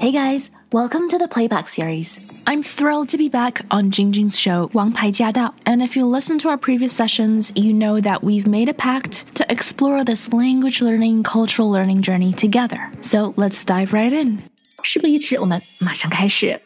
[0.00, 2.18] Hey guys, welcome to the Playback series.
[2.46, 5.54] I'm thrilled to be back on Jingjing's show 王牌驾到.
[5.64, 9.26] And if you listen to our previous sessions, you know that we've made a pact
[9.34, 12.90] to explore this language learning, cultural learning journey together.
[13.02, 14.38] So let's dive right in.
[14.82, 16.58] 事不宜迟，我们马上开始。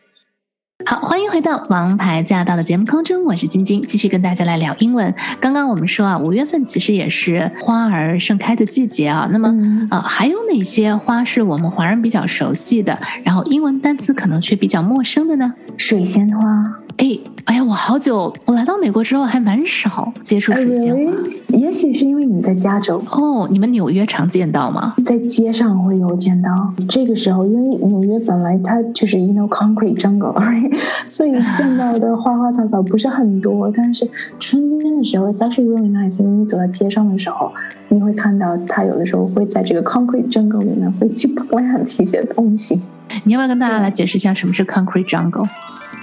[0.84, 5.16] 好，欢迎回到《王牌驾到》的节目空中，我是晶晶，继续跟大家来聊英文。
[5.40, 9.28] 刚刚我们说啊，五月份其实也是花儿盛开的季节啊。
[9.32, 9.56] 那么
[9.90, 15.54] 呃，还有哪些花是我们华人比较熟悉的，然后英文单词可能却比较陌生的呢？
[15.78, 16.85] 水仙花。
[16.98, 21.14] 哎，哎呀，我好久，我来到美国之后还蛮少接触水仙花。
[21.50, 24.96] 也许是因为你在加州哦，你们纽约常见到吗？
[25.04, 26.50] 在街上会有见到。
[26.88, 30.34] 这个时候，因为纽约本来它就是 you know concrete jungle，
[31.06, 33.70] 所以见到的花花草草不是很多。
[33.76, 34.08] 但是
[34.40, 36.22] 春天的时候，it's actually really nice。
[36.22, 37.52] 因为你走到街上的时候，
[37.90, 42.80] 你会看到它有的时候会在这个 concrete jungle 里面会去 plant 一些东西。
[43.26, 45.48] 你要不要跟大家来解释一下什么是 concrete jungle？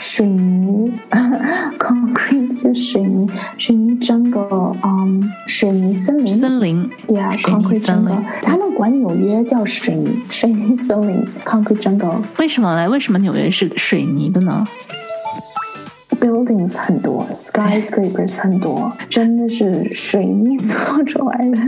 [0.03, 0.93] 水泥
[1.79, 12.17] ，concrete 是水泥，水泥 jungle，嗯，水泥森林，森林，yeah，concrete jungle，他们管纽约叫水泥，水泥森林，concrete jungle。
[12.39, 12.91] 为什么呢？
[12.91, 14.67] 为什么纽约是水泥的呢
[16.63, 21.59] ？buildings 很多，skyscrapers 很多，真的是水泥做出来的。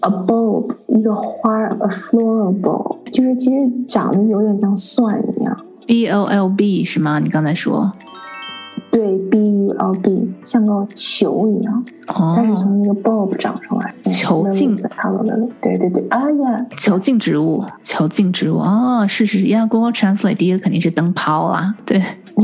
[0.00, 5.56] a bulb 一个花，a floral bulb，就是其实长得有点像蒜一样
[5.86, 7.18] ，b o l b 是吗？
[7.18, 7.92] 你刚才说。
[8.90, 14.74] 对，b u l b 像个球一样，它是从那个 bulb 长出来，球茎
[15.60, 22.00] 对对对，哎呀，球茎植物，球茎植物，哦，是是是，Yeah，Google Translate 第一个肯定是灯泡啦，对，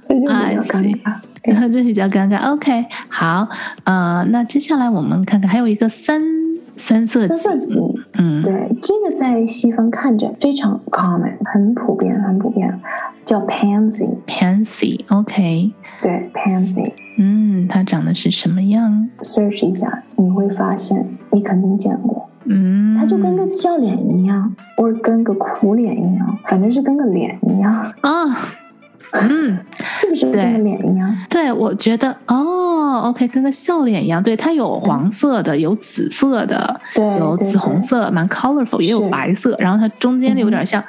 [0.00, 1.14] 所以 就比较尴尬，
[1.44, 3.48] 然后这比较尴尬，OK，好，
[3.84, 6.20] 呃，那接下来我们看看，还有一个三
[6.80, 12.80] 三色三色堇，嗯，对，这个在西方看着非常 common，很普遍，很普遍。
[13.22, 28.36] 叫 pansy，pansy，OK，对，pansy，嗯，它长得是什么样？search 一下，你会发现，你肯定见过，嗯，它就跟个笑脸一样，或者跟个苦脸一样，反正是跟个脸一样啊，
[29.12, 29.58] 嗯，
[30.02, 31.14] 是不是跟个脸一样？
[31.28, 40.82] 对，我觉得，哦，OK，跟个笑脸一样，对，它有黄色的，有紫色的，对，有紫红色，蛮 colorful，也有白色，然后它中间有点像。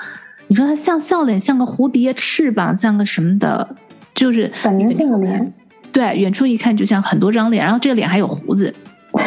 [0.47, 3.75] 你说它像笑脸，像个蝴蝶翅膀，像个什么的，
[4.13, 5.53] 就是反正像个脸。
[5.93, 8.73] 对，远处一看就像很多张脸，然后这个脸还有胡子，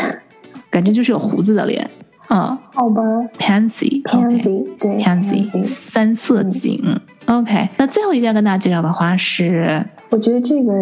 [0.68, 1.88] 感觉就是有胡子的脸。
[2.30, 3.02] 嗯，好吧。
[3.38, 6.80] Pansy，Pansy，对，Pansy，三色堇。
[7.26, 10.72] OK，那最后一个要跟大家介绍的花是，我觉得这个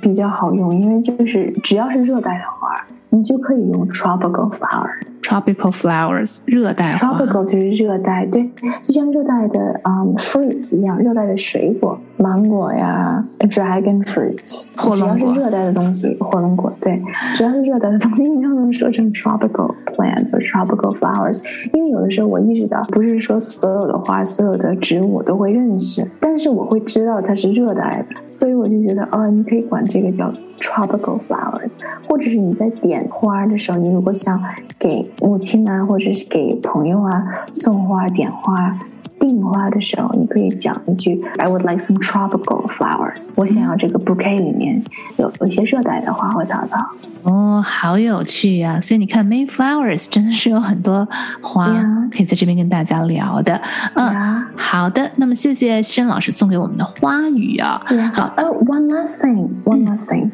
[0.00, 4.90] 比较好用，因为就是只要是热带的花，你就可以用 tropical flower。
[5.22, 7.18] Tropical flowers，热带花。
[7.18, 8.50] tropical 就是热带，对，
[8.82, 15.18] 就像热带的嗯 fruits 一样，热带的水果，芒果呀，dragon fruit，火龙果。
[15.18, 17.00] 只要是热带的东西，火龙果，对，
[17.34, 21.40] 只要是热带的东西，你都能说成 tropical plants or tropical flowers。
[21.72, 31.74] 因为有的时候我意识到，不是说所有的花、所有的植物我都会认识，但是我会知道它是热带的，所以我就觉得，哦，你可以管这个叫 tropical flowers，
[32.08, 34.40] 或者是你在点花的时候，你如果想
[34.78, 37.22] 给母亲啊，或者是给朋友啊
[37.52, 38.78] 送花、点花。
[39.18, 44.82] 订花的时候，你可以讲一句 "I would like some tropical flowers"，我想要这个 bouquet 里面
[45.18, 46.78] 有有一些热带的花花草草。
[47.24, 48.80] 哦，好有趣呀！
[48.80, 51.06] 所以你看，Mayflowers 真的是有很多
[51.42, 51.68] 花
[52.10, 53.60] 可以在这边跟大家聊的。
[53.94, 55.10] 嗯，好的。
[55.16, 57.78] 那么谢谢申老师送给我们的花语啊。
[58.14, 60.30] 好，呃，one last thing，one last thing。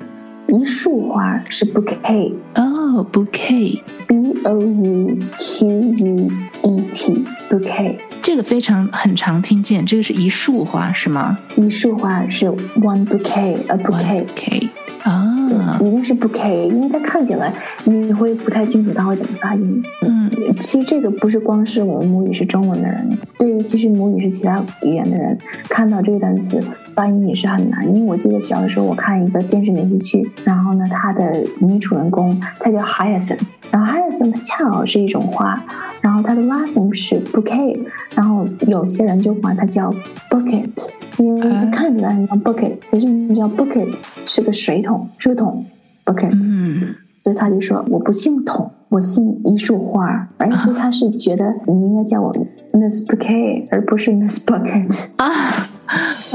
[0.46, 6.30] 一束花是 bouquet 哦，bouquet，b o u q u
[6.62, 11.38] e t bouquet，这个非常很常听见，这个是一束花是吗？
[11.56, 14.68] 一束花是 one bouquet，a bouquet。
[15.02, 17.52] 啊，一定是 bouquet，因为它看起来
[17.84, 19.82] 你会不太清楚它会怎么发音。
[20.04, 20.28] 嗯，
[20.60, 25.38] 其实这个不是光是我们母语是中文的人，对于其实母语是其他语言的人，
[25.68, 26.60] 看到这个单词
[26.96, 27.86] 发音也是很难。
[27.86, 33.38] 因为我记得小的时候我看一个电视连续剧，然后呢，它的女主人公她叫 Hyacinth，
[33.70, 35.54] 然后 Hyacinth 恰好是一种花，
[36.00, 37.78] 然后它的 last name 是 bouquet，
[38.16, 39.92] 然后有些人就管它叫
[40.30, 40.70] bucket，
[41.18, 43.94] 因为它看起来很像 bucket，可是你知道 bucket
[44.26, 45.08] 是个水桶。
[45.18, 45.64] 是个桶
[46.04, 52.32] ，bucket，嗯，所以他就说我不姓桶，我姓一束花，而且他是觉得你应该叫我
[52.72, 55.65] Miss Bouquet，而不是 Miss Bucket 啊，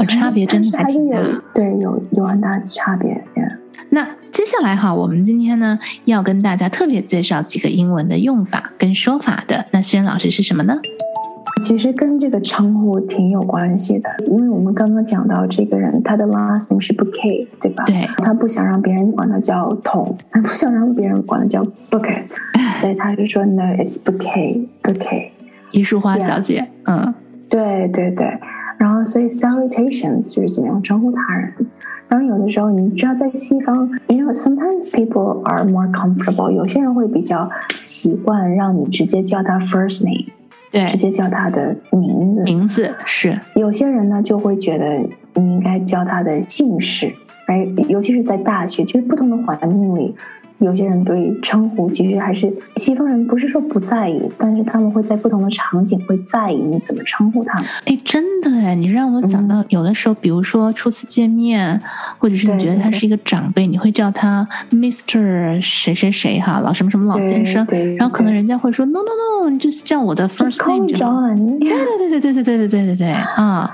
[0.06, 1.18] 差别真的还挺大，
[1.54, 3.22] 对，有有很大的差别。
[3.90, 10.78] 那接下来哈，我们今天呢要跟大家特别介绍几个英文的用法跟说法的，那诗人老师是什么呢？
[11.60, 17.84] 其实跟这个称呼挺有关系的，因为我们刚刚讲到这个人，他的 last name 是 Bouquet，对吧？
[17.84, 18.08] 对。
[18.18, 22.24] 他不想让别人管他叫桶，他不想让别人管他叫 bucket，
[22.80, 25.28] 所以他就说 No，it's Bouquet，Bouquet，
[25.70, 26.66] 一束花小姐。
[26.84, 27.14] 嗯，
[27.50, 28.26] 对对对。
[28.82, 31.52] 然后，所以 salutations 就是怎么样称呼他人。
[32.08, 37.48] 然后有的时候，你知道在西方，you know sometimes people are more comfortable，有些人会比较
[37.80, 40.26] 习惯让你直接叫他 first name。
[40.72, 42.42] 对，直接叫他的名字。
[42.42, 44.96] 名字是有些人呢就会觉得
[45.34, 47.12] 你应该叫他的姓氏，
[47.46, 50.12] 哎，尤其是在大学，就是不同的环境里。
[50.58, 57.68] 有些人对称呼其实还是西方人不是说不在意，但是他们会在不同的场景会在意你怎么称呼他们。
[57.86, 61.80] 哎，真的哎，你让我想到有的时候，比如说初次见面，
[62.18, 67.66] 或者是你觉得他是一个长辈，你会叫他 Mister 谁谁谁哈，老什么什么老先生，
[67.96, 71.22] 然后可能人家会说 No No No，你就是叫我的 first name 就好。
[71.60, 73.72] 对对对对对对对对对对对啊！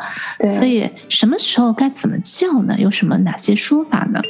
[0.57, 2.75] 所以什么时候该怎么叫呢？
[2.79, 4.21] 有什么哪些说法呢？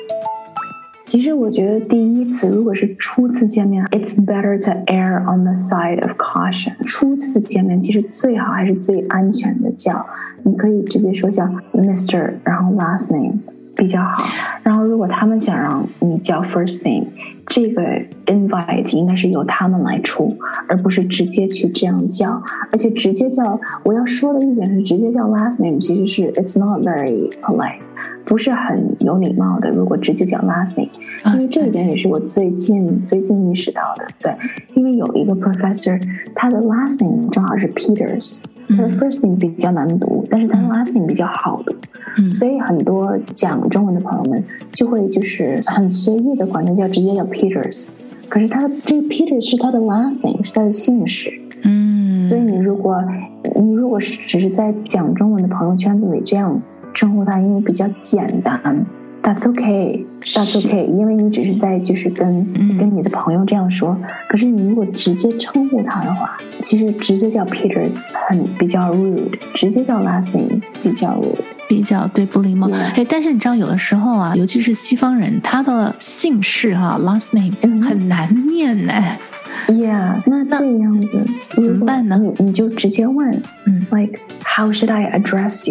[1.08, 6.75] 其实我觉得第一次如果是初次见面，it's better to err on the side of caution。
[6.84, 10.05] 初次见面其实最好还是最安全的叫，
[10.43, 13.38] 你可以直接说叫 Mr，然后 last name
[13.75, 14.22] 比较好。
[14.62, 17.06] 然后如果他们想让你叫 first name，
[17.46, 17.82] 这个
[18.26, 20.36] invite 应该是由他们来出，
[20.69, 22.43] 而不是直接去这样叫。
[22.70, 27.81] 而且直接叫，我要说的一点是，直接叫 last name 其实是 it's not very polite。
[28.29, 29.70] 不是很有礼貌的。
[29.70, 30.91] 如果直接叫 last name，
[31.32, 34.06] 因为这一点也是我最近最近意识到的。
[34.20, 34.32] 对，
[34.75, 35.99] 因为有一个 professor，
[36.35, 38.37] 他的 last name 正好是 Peters，
[38.69, 41.75] 他的 first name 比较难读，但是他的 last name 比较好读，
[42.29, 47.87] 所以很多讲中文的朋友们就会就是很随意的管他叫直接叫 Peters。
[48.29, 51.32] 可是他的这个 Peters 是他的 last name，是他的姓氏。
[51.63, 53.03] 嗯，所以你如果
[53.58, 56.61] 你如果是只是在讲中文的朋友圈子里这样。
[56.98, 58.60] 称呼他，因为比较简单
[59.22, 62.44] ，That's okay，That's okay，因为你只是在就是跟
[62.76, 63.96] 跟你的朋友这样说。
[64.28, 71.38] 可是你如果直接称呼他的话，其实直接叫 Peters 很比较 rude，直接叫 last name 比较 rude，
[71.69, 72.69] 比较对不礼貌。
[72.96, 78.93] 哎，但是你知道，有的时候啊，尤其是西方人，他的姓氏哈 last name 很难念呢。
[79.69, 82.20] Yeah，那这样子怎么办呢？
[82.38, 85.70] 你就直接问，嗯，Like how should I address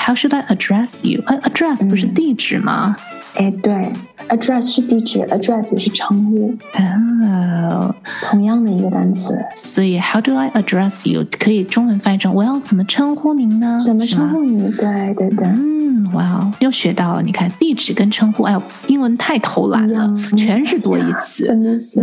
[0.00, 2.96] you？How should I address you？address 不是地址吗？
[3.35, 3.91] 哎，对
[4.29, 9.37] ，address 是地址，address 是称呼，哦，同样的一个单词。
[9.55, 13.79] 所以 How do I address you 可以中文翻译成我要怎么称呼您呢？
[13.83, 14.69] 怎么称呼你？
[14.73, 15.47] 对对对。
[15.47, 17.21] 嗯，哇哦，又学到了。
[17.21, 21.45] 你看，地址跟称呼，哎呦，英文太偷懒了，嗯全是多义词。
[21.45, 22.01] 真的是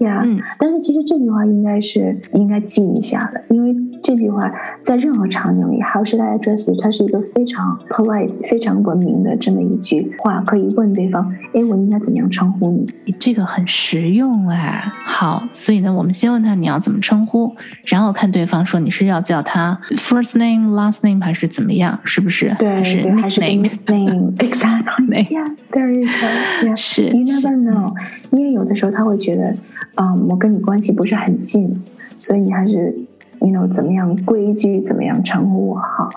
[0.00, 0.22] 呀。
[0.24, 4.50] 嗯但是其实这句话应该是应该记一下的，因为这句话
[4.84, 6.76] 在任何场景里，How should I address you？
[6.80, 12.70] 它是一个非常 polite、非常文明的这么一句话，可以问对方，哎，我应该怎么样称呼
[13.04, 13.14] 你？
[13.18, 14.82] 这个很实用哎。
[15.06, 22.54] 好，所以呢，我们先问他你要怎么称呼，然后看对方说你是要叫他 first name、last name 还是怎么样，是不是？
[22.58, 25.28] 对还是对，还是 nickname？nickname？Exactly.
[25.28, 26.66] Yeah, there you go.
[26.66, 26.76] Yeah.
[26.76, 27.94] 是 You never know，
[28.30, 29.54] 因为有的时候他会觉得，
[29.96, 31.82] 嗯，我跟你关系不是很近，
[32.16, 32.94] 所以你还是
[33.40, 36.10] ，you know，怎么样规矩，怎么样称呼我好。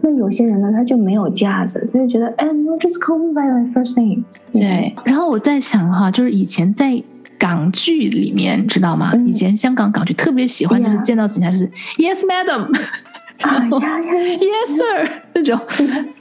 [0.00, 4.22] 那有些人呢，他就没有架子，他就觉得，哎，no just call me by my first name。
[4.52, 7.02] 对，然后我在想哈，就是以前在
[7.38, 9.10] 港剧里面，知道吗？
[9.14, 11.66] 嗯以前香港港剧特别喜欢，就是见到警察就是
[11.98, 12.72] Yes, madam,
[13.42, 15.58] 啊呀呀呀 Yes, sir 那种。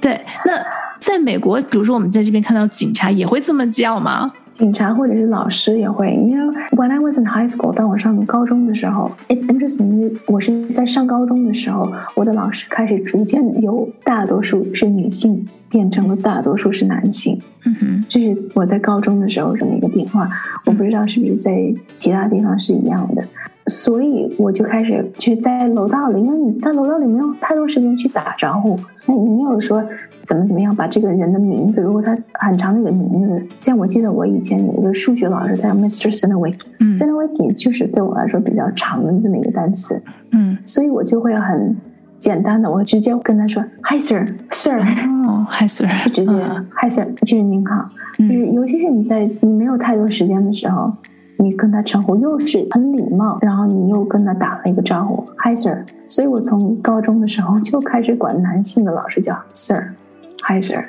[0.02, 0.54] 对，那
[1.00, 4.32] 在美国，比如说我们在这边看到警察，也会这么叫吗？
[4.58, 15.46] 警察或者是老师也会，因为 when I was in high school，当我上高中的时候，it's interesting，我是在上高中的时候，我的老师开始逐渐有大多数是女性。
[15.70, 20.30] 变成了大多数是男性，嗯哼，这是我在高中的时候这么一个变化，
[20.66, 23.24] 我不知道是不是在其他地方是一样的。
[23.70, 29.84] 所以我就开始去在楼道里，因为你在楼道里没有太多时间去打招呼，那你没有说
[30.24, 36.10] 怎么怎么样把这个人的名字，如果他很长的一个名字，像我记得我以前有一个数学老师，他叫 Mr.
[36.10, 37.54] s i n o w i k 嗯 s i n o w i k
[37.56, 41.76] 就是对我来说比较长的这么一个单词，嗯，所以我就会很
[42.20, 44.80] 简单的，我直接跟他说 Hi sir，sir，
[45.28, 47.90] 哦，Hi sir，就 直接嗯 Hi sir，就是您好。
[48.18, 50.92] 就是嗯尤其是你在你没有太多时间的时候，
[51.38, 55.86] 你跟他称呼又是很礼貌，然后你又跟他打了一个招呼，Hi sir。
[56.08, 60.84] 所以我从高中的时候就开始管男性的老师叫 Sir，Hi sir。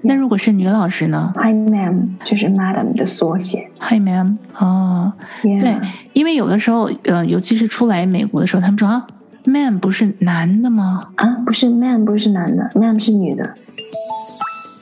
[0.00, 3.68] 那如果是女老师呢 Hi ma'am 就是 Madam 的缩写。
[3.80, 5.76] ？Hi ma'am，哦，Yeah 对，
[6.12, 9.04] 因为有的时候，呃，尤其是出来美国的时候，他们说啊
[9.48, 11.10] ，man 不是男的吗？
[11.16, 13.54] 啊，不是 Ma'am 不是男的，Ma'am 是女的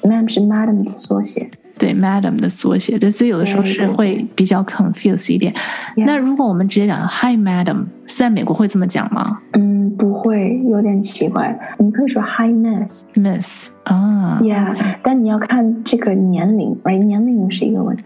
[0.02, 1.50] ，Ma'am 是 Madam 的缩写。
[1.87, 5.55] 对，madam 的缩写，对，所以有的时候是会比较 confuse 一点。
[5.97, 11.57] 那如果我们直接讲 Hi madam，在美国会这么讲吗嗯，不会，有点奇怪。
[11.78, 13.05] 你可以说 Hi Miss。
[13.14, 16.99] ？Miss 啊 Yeah，但你要看这个年龄，right？
[17.05, 18.05] 年龄是一个问题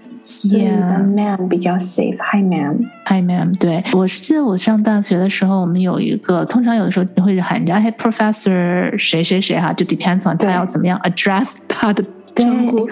[0.51, 2.19] ，Yeah 的 ma'am 比较 safe。
[2.19, 12.87] Hi ma'am，Hi ma'am，对我是记得我上大学的时候，我们有一个，通常有的时候你会喊人家 Hey Professor 谁谁谁哈，就 depends on 他要怎么样 address 他的对称呼。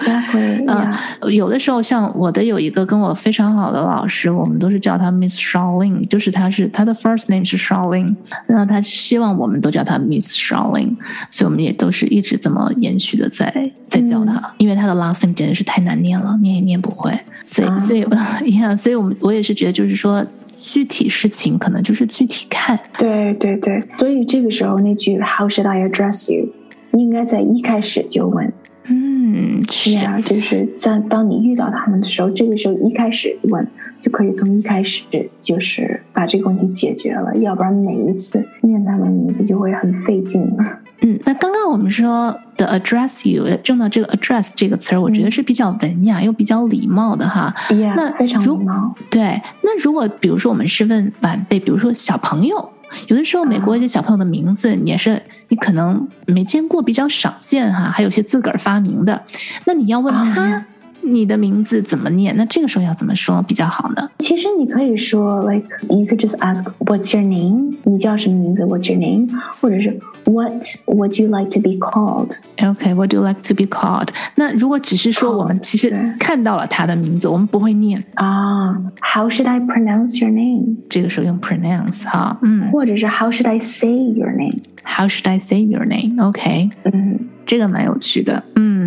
[0.67, 0.91] 啊
[1.29, 8.15] 有的时候像我的有一个跟我非常好的老师，我们都是叫他 Miss Charlene，就是他是他的 first name 是 Charlene，
[8.47, 10.95] 那他希望我们都叫他 Miss Charlene，
[11.29, 17.77] 所以我们也都是一直这么延续的在在叫他，因为他的 last name 简直是太难念了，念也念不会，所以啊。
[17.79, 18.05] 所以
[18.59, 20.25] 呀，所以我们我也是觉得就是说
[20.59, 26.49] 具体事情可能就是具体看，对对对，所以这个时候那句 How should I address you？
[26.93, 28.51] 应该在一开始就问
[28.85, 29.91] 嗯，是。
[29.91, 33.67] ，Yeah，就是在当你遇到他们的时候，这个时候一开始问
[33.99, 35.03] 就可以从一开始
[35.41, 40.43] 就是把这个问题解决了，要不然每一次念他们名字就会很费劲。
[41.01, 47.53] 嗯，那刚刚我们说的 address you 用到这个 address 这个词儿，我觉得是比较文雅又比较礼貌的哈。
[47.95, 48.93] 那非常礼貌。
[49.09, 52.69] 对，那如果比如说我们是问晚辈，比如说小朋友，
[53.07, 59.23] 有的时候美国一些小朋友的名字，也是你可能没见过，比较少见哈，还有些自个儿发明的，
[59.65, 60.65] 那你要问啊他
[61.06, 64.08] 你的名字怎么念，那这个时候要怎么说比较好呢？
[64.20, 67.74] 其实你可以说，like you could just ask What's your name？
[67.84, 68.62] 你叫什么名字？
[68.62, 69.28] What's your name？
[69.60, 72.38] 或者是 What would you like to be called？
[72.66, 74.08] OK，What、do you like to be called？
[74.36, 80.76] 那如果只是说我们 Called，其实对看到了他的名字，我们不会念，啊、h o w should I pronounce your name？
[80.88, 84.62] 这个时候用 pronounce 哈，嗯或者是 How should I say your name？
[84.82, 88.77] ，How should I say your name？OK，、嗯，这个蛮有趣的，嗯，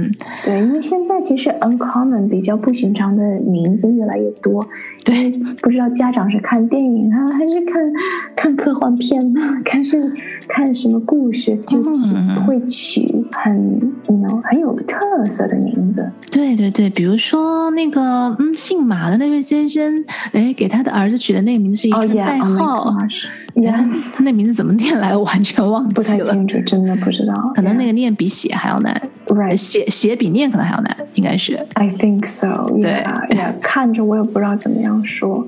[0.44, 4.66] 对，因为现在其实 uncommon 比较不寻常的名字越来越多，
[5.04, 5.30] 对，
[5.61, 7.92] 不知道家长是看电影啊，还是看
[8.37, 10.12] 看科幻片啊，还是
[10.49, 13.78] 看什么故事，就起、嗯会取很
[14.09, 16.11] ，you know 很有特色的名字。
[16.30, 22.92] 对对对，比如说那个嗯，姓马的那位先生，哎，给他的儿子取的那个名字是一哦串代号
[23.54, 27.52] yes， 那名字怎么念来，我完全忘不记了，不太清楚，真的不知道。
[27.54, 29.00] 可能那个念比写还要难。
[29.26, 31.54] Right，写写比念可能还要难，应该是。
[31.75, 32.68] I think so.
[32.80, 33.52] 对 Yeah, yeah.
[33.61, 35.46] 看着我也不知道怎么样说。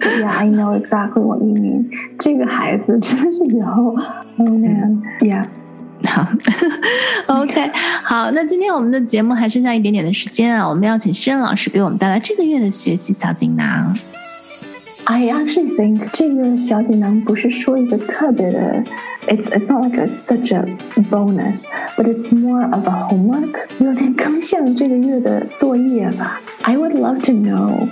[0.00, 1.86] Yeah, I know exactly what you mean.
[2.18, 3.96] 这个孩子真的是以后
[4.38, 5.44] ，Oh man, yeah.
[6.06, 6.28] 好
[7.26, 7.70] ，OK，
[8.04, 13.96] 好，那今天我们的节目还剩下一点点的时间啊，我们要请诗人老师给我们带来这个月的学习小锦囊。
[15.05, 18.83] I actually think 这个小锦囊不是说一个特别的，
[19.27, 20.63] it's it's not like a such a
[21.09, 21.65] bonus,
[21.97, 26.39] but it's more of a homework，有点更像这个月的作业吧。
[26.61, 27.87] I would love to know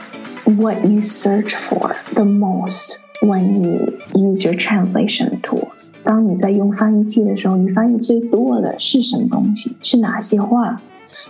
[0.46, 5.92] what you search for the most when you use your translation tools。
[6.04, 9.76] 当你在用翻译器的时候，你翻译最多的是什么东西？
[9.82, 10.80] 是哪些话？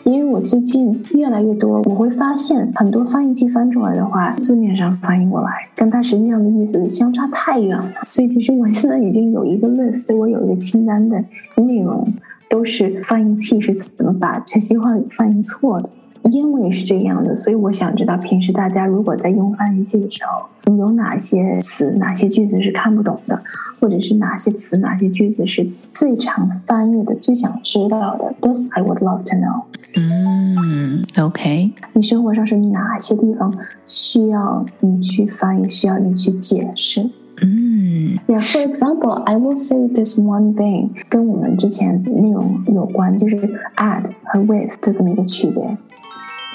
[0.03, 7.93] 因为我最近越来越多，我会发现很多翻译器翻出来的话，字面上翻译过来，跟它实际上的意思相差太远了。
[8.09, 11.17] 所以其实我现在已经有一个 list，我有一个清单的
[11.57, 12.07] 内容，
[12.51, 15.89] 都是翻译器是怎么把这些话翻译错的。
[16.31, 23.43] 英文也是这样的，所以我想知道，平时大家如果在用翻译器的时候，有哪些词、哪些句子是看不懂的，
[23.84, 28.34] 或者是哪些词、哪些句子是最常翻译的、最想知道的？
[28.41, 29.63] This I would love to know。
[29.96, 33.53] 嗯，OK，你生活上是哪些地方
[33.86, 37.10] 需要你去翻译，需要你去解释
[37.41, 38.20] 嗯？
[38.27, 43.36] Yeah, for example, I will say this one thing，跟我们之前内容有关，就是
[43.77, 45.77] at 和 with 的这么一个区别。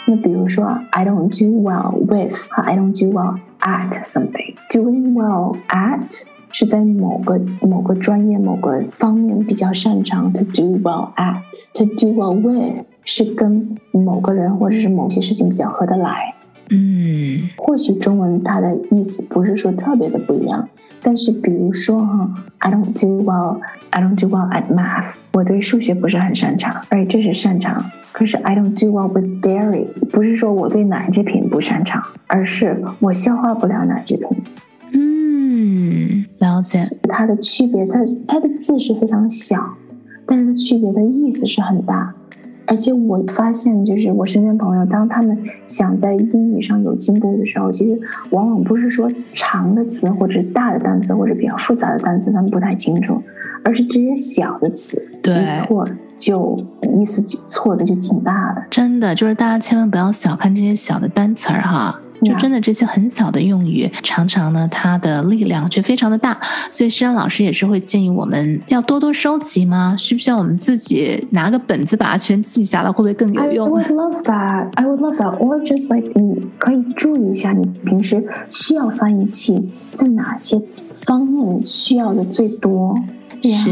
[0.06, 10.43] 那比如说，I don't do well with 和 I don't do well at something。Doing well at 是在某个某个专业某个方面比较擅长，to
[10.45, 11.41] do well at。
[11.75, 16.33] To do well with 是跟某个人或者是某些事情比较合得来。
[16.71, 20.69] 嗯或许中文它的意思不是说特别的不一样，
[21.01, 27.83] 但是比如说哈，I don't do well, I don't do well at math，我对数学不是很擅长，而这是擅长。
[28.11, 34.27] 可是 I don't do well with dairy，不是说我对奶制品不擅长，而是我消化不了奶制品。
[35.69, 36.79] 嗯，了解。
[37.09, 39.75] 它的区别，它它的字是非常小，
[40.25, 42.15] 但是它区别的意思是很大。
[42.65, 47.99] 而且我发现，就是我身边朋友，当他们想在英语上有进步的时候，其实
[48.29, 53.19] 往往不是说长的词或者大的单词或者比较复杂的单词他们不太清楚，
[53.63, 55.87] 而是这些小的词对一错
[56.19, 56.63] 就
[56.95, 58.63] 意思就错的就挺大的。
[58.69, 66.39] 真的就是大家千万不要小看这些小的单词儿哈，就真的这些很小的用语，常常呢它的力量却非常的大。
[66.71, 69.95] 所以诗安老师也是会建议我们要多多收集吗？
[69.97, 74.69] 需不需要我们自己拿个本子把它全记下来，会不会更有用 I？would love that.
[74.75, 75.37] I would love that.
[75.37, 80.61] Or just like 你可以注意一下，你平时需要翻译器在哪些
[81.01, 82.95] 方面需要的最多。
[83.41, 83.69] 是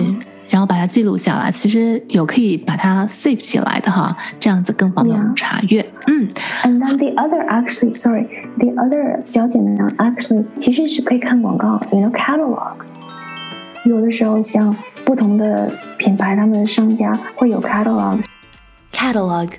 [0.50, 1.52] 然后把它记录下来。
[1.52, 5.86] 其实有可以把它 save 起来的哈，这样子更方便我们 Yeah 查阅。
[6.08, 6.28] 嗯
[6.64, 12.90] And then the other actually, sorry, the other 小简单 actually 其实是可以看广告，you know catalogs。
[13.86, 18.26] 有的时候像不同的品牌，他们的商家会有 catalogs。
[18.92, 19.52] Catalog.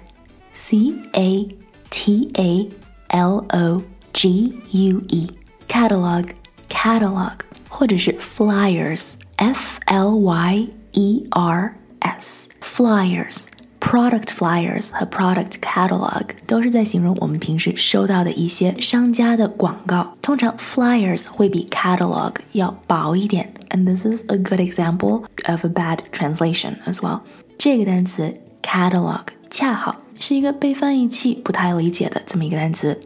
[0.52, 1.48] C A
[1.90, 2.68] T A
[3.08, 5.30] L O G U E.
[5.68, 6.26] Catalog.
[6.68, 7.34] Catalog.
[7.68, 9.14] 或者是 flyers.
[9.36, 12.49] F L Y E R S.
[12.61, 13.45] Flyers.
[13.79, 20.17] Product flyers 和 product catalog 都是在形容我们平时收到的一些商家的广告。
[20.21, 27.19] 通常 flyers 会比 catalog 要薄一点，and this is a good example of a bad translation as well。
[27.57, 32.97] 这个单词 catalog 恰好是一个被翻译器不太理解的这么一个单词。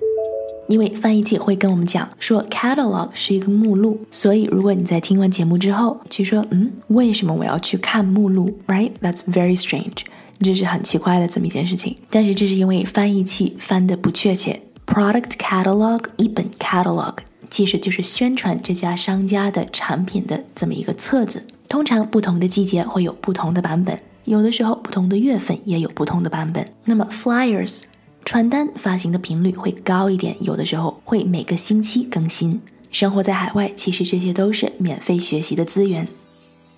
[0.73, 8.93] 因为翻译器会跟我们讲说 catalog 是一个目录，所以如果你在听完节目之后去说，嗯，为什么我要去看目录？Right?
[9.03, 10.07] That's very strange.
[10.41, 11.99] 这是很奇怪的这么一件事情。
[12.09, 14.63] 但是这是因为翻译器翻的不确切。
[14.87, 17.17] Product catalog 一本 catalog
[17.51, 21.47] 其实就是宣传这家商家的产品的这么一个册子。
[21.69, 26.67] 通常不同的季节会有不同的版本，有的时候不同的月份也有不同的版本。
[26.87, 27.83] 那么 flyers
[28.25, 32.61] 传单发行的频率会高一点，有的时候会每个星期更新。
[32.91, 36.07] 生活在海外，其实这些都是免费学习的资源。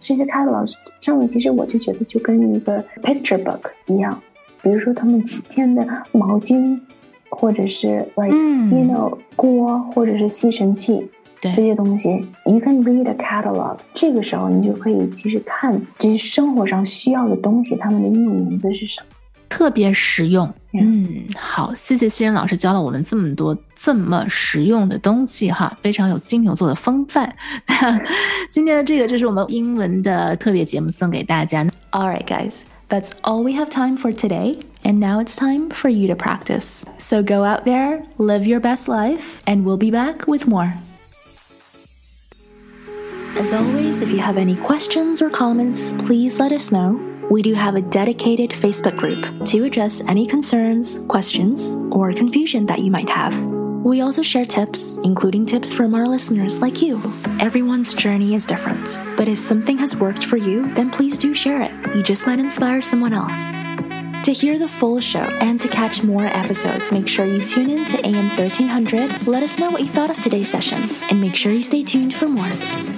[0.00, 4.20] 这些 catalog 上面，其实我就觉得就跟一个 picture book 一样，
[4.62, 6.80] 比如说他们今天的毛巾，
[7.28, 11.08] 或者是 like、嗯 you know 锅，或者是吸尘器。
[11.40, 12.08] 对这些东西
[12.46, 13.76] ，you can read a catalog。
[13.92, 19.06] 这个时候，你就可以其实看这些生活上需要的东西，它们的英文名字是什么。
[19.53, 20.47] 特别实用。
[20.71, 27.35] Yeah 嗯，好，谢谢西人老师教了我们这么多这么实用的东西哈，非常有金牛座的风范。
[28.51, 31.65] 今天的这个就是我们英文的特别节目，送给大家。
[31.91, 36.07] Alright, guys, That's all we have time for today, and now it's time for you
[36.07, 36.83] to practice.
[36.97, 40.73] So go out there, live your best life, and we'll be back with more.
[43.37, 46.99] As always, if you have any questions or comments, please let us know.
[47.34, 52.78] We do have a dedicated Facebook group to address any concerns, questions, or confusion that
[52.78, 53.34] you might have.
[53.82, 57.02] We also share tips, including tips from our listeners like you.
[57.40, 61.60] Everyone's journey is different, but if something has worked for you, then please do share
[61.60, 61.72] it.
[61.96, 63.52] You just might inspire someone else.
[64.26, 67.84] To hear the full show and to catch more episodes, make sure you tune in
[67.86, 69.26] to AM 1300.
[69.26, 72.14] Let us know what you thought of today's session, and make sure you stay tuned
[72.14, 72.93] for more.